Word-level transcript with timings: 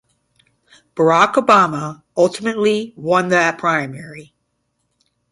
Barack 0.95 1.33
Obama 1.35 2.01
ultimately 2.17 2.91
won 2.97 3.27
that 3.29 3.59
primary. 3.59 4.33